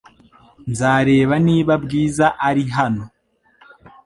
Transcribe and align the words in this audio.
Nzareba 0.71 1.35
niba 1.47 1.73
Bwiza 1.83 2.27
ari 2.47 2.63
hano. 2.75 3.03